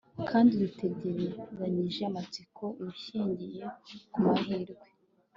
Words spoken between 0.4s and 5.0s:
dutegerezanyije amatsiko ibishingiye ku mahirwe